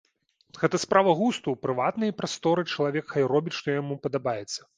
[0.61, 4.59] Гэта справа густу, у прыватнай прасторы чалавек хай робіць, што яму падабаецца.